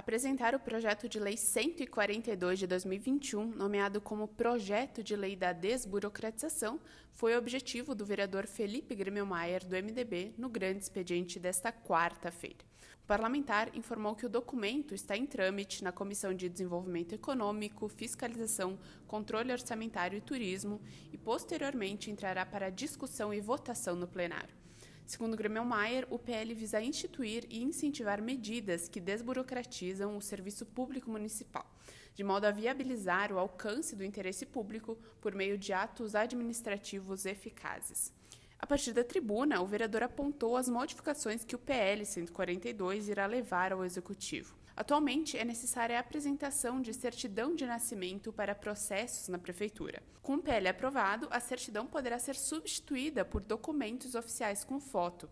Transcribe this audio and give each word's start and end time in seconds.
Apresentar 0.00 0.54
o 0.54 0.58
projeto 0.58 1.06
de 1.10 1.20
lei 1.20 1.36
142 1.36 2.60
de 2.60 2.66
2021, 2.66 3.44
nomeado 3.48 4.00
como 4.00 4.26
Projeto 4.26 5.04
de 5.04 5.14
Lei 5.14 5.36
da 5.36 5.52
Desburocratização, 5.52 6.80
foi 7.12 7.36
objetivo 7.36 7.94
do 7.94 8.06
vereador 8.06 8.46
Felipe 8.46 8.94
Grimmelmaier, 8.94 9.62
do 9.62 9.76
MDB, 9.76 10.32
no 10.38 10.48
grande 10.48 10.78
expediente 10.78 11.38
desta 11.38 11.70
quarta-feira. 11.70 12.64
O 13.04 13.06
parlamentar 13.06 13.76
informou 13.76 14.16
que 14.16 14.24
o 14.24 14.30
documento 14.30 14.94
está 14.94 15.18
em 15.18 15.26
trâmite 15.26 15.84
na 15.84 15.92
Comissão 15.92 16.32
de 16.32 16.48
Desenvolvimento 16.48 17.14
Econômico, 17.14 17.86
Fiscalização, 17.86 18.78
Controle 19.06 19.52
Orçamentário 19.52 20.16
e 20.16 20.22
Turismo 20.22 20.80
e, 21.12 21.18
posteriormente, 21.18 22.10
entrará 22.10 22.46
para 22.46 22.70
discussão 22.70 23.34
e 23.34 23.40
votação 23.42 23.94
no 23.94 24.08
plenário. 24.08 24.60
Segundo 25.06 25.36
Grêmio 25.36 25.64
Maier, 25.64 26.06
o 26.10 26.18
PL 26.18 26.54
visa 26.54 26.80
instituir 26.80 27.44
e 27.50 27.62
incentivar 27.62 28.22
medidas 28.22 28.88
que 28.88 29.00
desburocratizam 29.00 30.16
o 30.16 30.22
serviço 30.22 30.64
público 30.64 31.10
municipal, 31.10 31.66
de 32.14 32.22
modo 32.22 32.44
a 32.44 32.50
viabilizar 32.50 33.32
o 33.32 33.38
alcance 33.38 33.96
do 33.96 34.04
interesse 34.04 34.46
público 34.46 34.96
por 35.20 35.34
meio 35.34 35.58
de 35.58 35.72
atos 35.72 36.14
administrativos 36.14 37.26
eficazes. 37.26 38.12
A 38.58 38.66
partir 38.66 38.92
da 38.92 39.02
tribuna, 39.02 39.60
o 39.62 39.66
vereador 39.66 40.02
apontou 40.02 40.56
as 40.56 40.68
modificações 40.68 41.44
que 41.44 41.56
o 41.56 41.58
PL 41.58 42.04
142 42.04 43.08
irá 43.08 43.24
levar 43.24 43.72
ao 43.72 43.84
Executivo. 43.84 44.59
Atualmente, 44.80 45.36
é 45.36 45.44
necessária 45.44 45.98
a 45.98 46.00
apresentação 46.00 46.80
de 46.80 46.94
certidão 46.94 47.54
de 47.54 47.66
nascimento 47.66 48.32
para 48.32 48.54
processos 48.54 49.28
na 49.28 49.38
Prefeitura. 49.38 50.02
Com 50.22 50.36
o 50.36 50.42
PL 50.42 50.68
aprovado, 50.68 51.28
a 51.30 51.38
certidão 51.38 51.86
poderá 51.86 52.18
ser 52.18 52.34
substituída 52.34 53.22
por 53.22 53.42
documentos 53.42 54.14
oficiais 54.14 54.64
com 54.64 54.80
foto. 54.80 55.28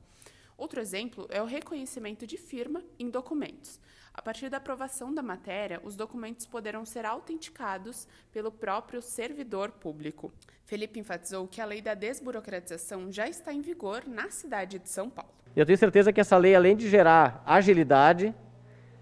Outro 0.55 0.83
exemplo 0.83 1.27
é 1.30 1.41
o 1.41 1.47
reconhecimento 1.47 2.27
de 2.27 2.37
firma 2.37 2.84
em 2.98 3.09
documentos. 3.09 3.80
A 4.12 4.21
partir 4.21 4.51
da 4.51 4.59
aprovação 4.59 5.15
da 5.15 5.23
matéria, 5.23 5.80
os 5.83 5.96
documentos 5.96 6.45
poderão 6.45 6.85
ser 6.85 7.07
autenticados 7.07 8.07
pelo 8.30 8.52
próprio 8.52 9.01
servidor 9.01 9.71
público. 9.71 10.30
Felipe 10.66 11.01
enfatizou 11.01 11.49
que 11.49 11.63
a 11.63 11.65
lei 11.65 11.80
da 11.80 11.95
desburocratização 11.95 13.10
já 13.10 13.26
está 13.26 13.51
em 13.51 13.63
vigor 13.63 14.07
na 14.07 14.30
cidade 14.30 14.79
de 14.79 14.91
São 14.91 15.09
Paulo. 15.09 15.32
Eu 15.57 15.65
tenho 15.65 15.79
certeza 15.79 16.13
que 16.13 16.21
essa 16.21 16.37
lei, 16.37 16.54
além 16.54 16.76
de 16.76 16.87
gerar 16.91 17.43
agilidade, 17.46 18.35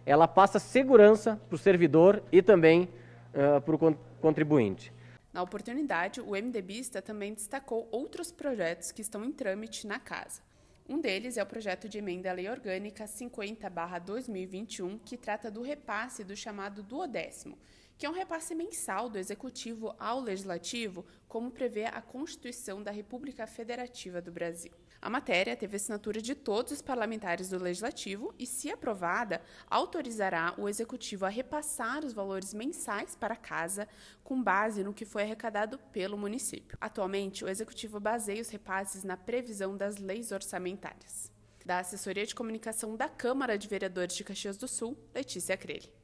ela 0.06 0.28
passa 0.28 0.60
segurança 0.60 1.38
para 1.48 1.56
o 1.56 1.58
servidor 1.58 2.22
e 2.30 2.40
também 2.40 2.88
uh, 3.34 3.60
para 3.60 3.74
o 3.74 3.94
contribuinte. 4.20 4.92
Na 5.32 5.42
oportunidade, 5.42 6.20
o 6.20 6.30
MDBista 6.30 7.02
também 7.02 7.34
destacou 7.34 7.88
outros 7.90 8.32
projetos 8.32 8.92
que 8.92 9.02
estão 9.02 9.22
em 9.24 9.32
trâmite 9.32 9.86
na 9.86 9.98
casa. 9.98 10.40
Um 10.88 11.00
deles 11.00 11.36
é 11.36 11.42
o 11.42 11.46
projeto 11.46 11.88
de 11.88 11.98
emenda 11.98 12.30
à 12.30 12.32
Lei 12.32 12.48
Orgânica 12.48 13.04
50-2021, 13.04 15.00
que 15.04 15.16
trata 15.16 15.50
do 15.50 15.60
repasse 15.60 16.22
do 16.22 16.36
chamado 16.36 16.80
duodécimo, 16.82 17.58
que 17.98 18.04
é 18.04 18.10
um 18.10 18.12
repasse 18.12 18.54
mensal 18.54 19.08
do 19.08 19.18
Executivo 19.18 19.94
ao 19.98 20.20
Legislativo, 20.20 21.04
como 21.26 21.50
prevê 21.50 21.84
a 21.86 22.02
Constituição 22.02 22.82
da 22.82 22.90
República 22.90 23.46
Federativa 23.46 24.20
do 24.20 24.30
Brasil. 24.30 24.72
A 25.00 25.10
matéria 25.10 25.56
teve 25.56 25.76
assinatura 25.76 26.20
de 26.20 26.34
todos 26.34 26.72
os 26.72 26.82
parlamentares 26.82 27.50
do 27.50 27.62
Legislativo 27.62 28.34
e, 28.38 28.46
se 28.46 28.70
aprovada, 28.70 29.40
autorizará 29.68 30.54
o 30.58 30.68
Executivo 30.68 31.24
a 31.24 31.28
repassar 31.28 32.04
os 32.04 32.12
valores 32.12 32.52
mensais 32.52 33.14
para 33.14 33.34
a 33.34 33.38
casa 33.38 33.88
com 34.24 34.42
base 34.42 34.82
no 34.82 34.94
que 34.94 35.04
foi 35.04 35.22
arrecadado 35.22 35.78
pelo 35.92 36.18
município. 36.18 36.76
Atualmente, 36.80 37.44
o 37.44 37.48
Executivo 37.48 38.00
baseia 38.00 38.42
os 38.42 38.48
repasses 38.48 39.04
na 39.04 39.16
previsão 39.16 39.76
das 39.76 39.98
leis 39.98 40.32
orçamentárias. 40.32 41.30
Da 41.64 41.78
Assessoria 41.78 42.26
de 42.26 42.34
Comunicação 42.34 42.96
da 42.96 43.08
Câmara 43.08 43.58
de 43.58 43.68
Vereadores 43.68 44.16
de 44.16 44.24
Caxias 44.24 44.56
do 44.56 44.68
Sul, 44.68 44.96
Letícia 45.14 45.56
Crele. 45.56 45.96